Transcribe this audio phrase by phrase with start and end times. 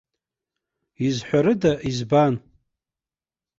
[1.07, 2.33] Изҳәарыда избан?